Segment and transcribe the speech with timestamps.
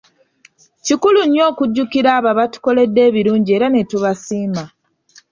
[0.85, 4.63] Kikulu nnyo okujjukira abo abatukoledde ebirungi era ne tubasiima.